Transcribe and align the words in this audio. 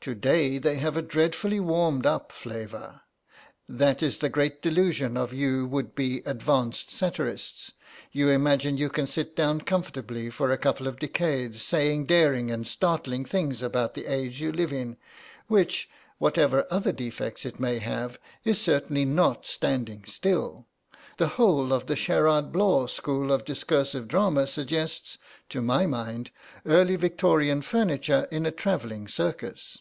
To 0.00 0.14
day 0.14 0.58
they 0.58 0.74
have 0.80 0.98
a 0.98 1.00
dreadfully 1.00 1.58
warmed 1.60 2.04
up 2.04 2.30
flavour. 2.30 3.00
That 3.66 4.02
is 4.02 4.18
the 4.18 4.28
great 4.28 4.60
delusion 4.60 5.16
of 5.16 5.32
you 5.32 5.66
would 5.68 5.94
be 5.94 6.18
advanced 6.26 6.90
satirists; 6.90 7.72
you 8.12 8.28
imagine 8.28 8.76
you 8.76 8.90
can 8.90 9.06
sit 9.06 9.34
down 9.34 9.62
comfortably 9.62 10.28
for 10.28 10.50
a 10.50 10.58
couple 10.58 10.86
of 10.86 10.98
decades 10.98 11.62
saying 11.62 12.04
daring 12.04 12.50
and 12.50 12.66
startling 12.66 13.24
things 13.24 13.62
about 13.62 13.94
the 13.94 14.04
age 14.04 14.42
you 14.42 14.52
live 14.52 14.74
in, 14.74 14.98
which, 15.46 15.88
whatever 16.18 16.66
other 16.70 16.92
defects 16.92 17.46
it 17.46 17.58
may 17.58 17.78
have, 17.78 18.18
is 18.44 18.60
certainly 18.60 19.06
not 19.06 19.46
standing 19.46 20.04
still. 20.04 20.66
The 21.16 21.28
whole 21.28 21.72
of 21.72 21.86
the 21.86 21.96
Sherard 21.96 22.52
Blaw 22.52 22.88
school 22.88 23.32
of 23.32 23.46
discursive 23.46 24.06
drama 24.06 24.46
suggests, 24.46 25.16
to 25.48 25.62
my 25.62 25.86
mind, 25.86 26.30
Early 26.66 26.96
Victorian 26.96 27.62
furniture 27.62 28.28
in 28.30 28.44
a 28.44 28.50
travelling 28.50 29.08
circus. 29.08 29.78